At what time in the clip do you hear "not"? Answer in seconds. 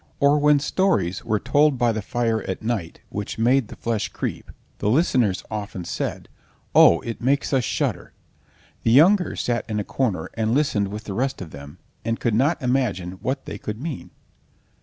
12.33-12.59